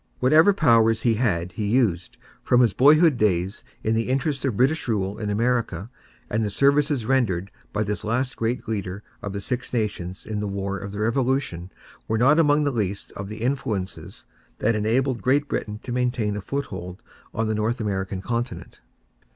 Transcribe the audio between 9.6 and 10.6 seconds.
Nations in the